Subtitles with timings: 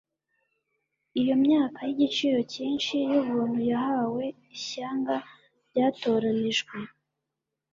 [1.21, 5.15] iyo myaka y'igiciro cyinshi y'ubuntu yahawe ishyanga
[5.69, 6.77] ryatoranijwe